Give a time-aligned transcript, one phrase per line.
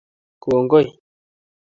[0.43, 0.85] Kongoi